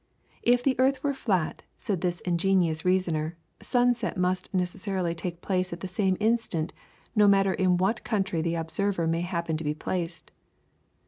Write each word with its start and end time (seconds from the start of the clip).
If 0.41 0.63
the 0.63 0.75
earth 0.79 1.03
were 1.03 1.13
flat, 1.13 1.61
said 1.77 2.01
this 2.01 2.21
ingenious 2.21 2.83
reasoner, 2.83 3.37
sunset 3.61 4.17
must 4.17 4.51
necessarily 4.51 5.13
take 5.13 5.41
place 5.43 5.71
at 5.71 5.81
the 5.81 5.87
same 5.87 6.17
instant, 6.19 6.73
no 7.15 7.27
matter 7.27 7.53
in 7.53 7.77
what 7.77 8.03
country 8.03 8.41
the 8.41 8.55
observer 8.55 9.05
may 9.05 9.21
happen 9.21 9.57
to 9.57 9.63
be 9.63 9.75
placed. 9.75 10.31